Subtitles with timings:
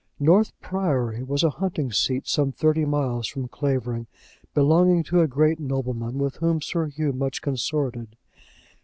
[0.19, 4.07] North Priory was a hunting seat some thirty miles from Clavering,
[4.55, 8.15] belonging to a great nobleman with whom Sir Hugh much consorted.